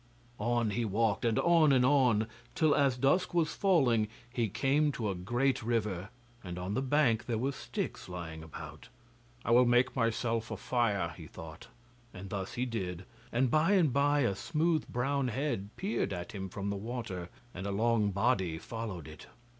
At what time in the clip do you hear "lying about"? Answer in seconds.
8.09-8.89